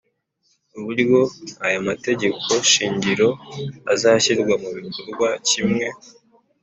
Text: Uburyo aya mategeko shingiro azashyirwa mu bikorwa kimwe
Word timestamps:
Uburyo 0.77 1.21
aya 1.65 1.79
mategeko 1.87 2.49
shingiro 2.71 3.29
azashyirwa 3.93 4.53
mu 4.61 4.69
bikorwa 4.77 5.29
kimwe 5.47 5.85